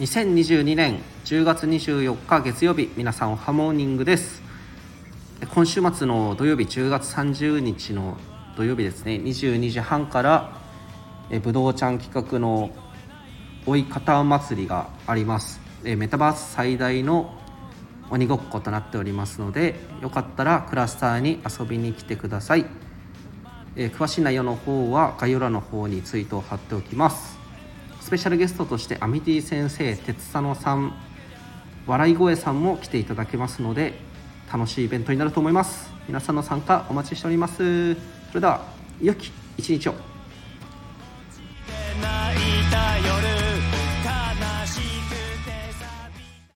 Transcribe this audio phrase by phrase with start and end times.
[0.00, 4.40] 2022年10月24日月曜日皆さんおはモーニングです。
[5.52, 8.16] 今週末の土曜日10月30日の
[8.56, 9.16] 土曜日ですね。
[9.16, 10.58] 22時半から
[11.28, 12.70] えぶどうちゃん企画の
[13.66, 15.60] 追い方祭りがあります。
[15.84, 17.38] えメタバース最大の
[18.08, 22.64] 鬼ごっことなっておりますのでよかったらクラスターに遊びに来てください、
[23.76, 27.39] え詳しい内容の方は概要欄の方にツイートを貼っておきます。
[28.10, 30.92] スペシャルゲストとしてアミティ先生鉄佐野さん
[31.86, 33.94] 笑い声さんも来ていただけますので
[34.52, 35.92] 楽しいイベントになると思います。
[36.08, 37.94] 皆さんの参加お待ちしております。
[37.94, 38.64] それでは
[39.00, 40.09] 良き一日を。